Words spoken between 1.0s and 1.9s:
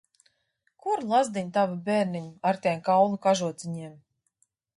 lazdiņ, tavi